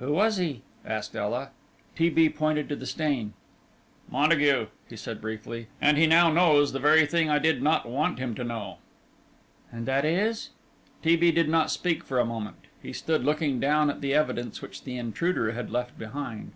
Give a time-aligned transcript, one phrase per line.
[0.00, 1.48] "Who was he?" asked Ela.
[1.96, 2.10] T.
[2.10, 2.28] B.
[2.28, 3.32] pointed to the stain.
[4.10, 8.18] "Montague," he said, briefly, "and he now knows the very thing I did not wish
[8.18, 8.80] him to know."
[9.72, 10.50] "And that is?"
[11.02, 11.16] T.
[11.16, 11.32] B.
[11.32, 12.66] did not speak for a moment.
[12.82, 16.52] He stood looking down at the evidence which the intruder had left behind.